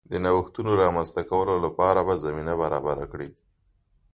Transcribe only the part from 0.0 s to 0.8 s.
د نوښتونو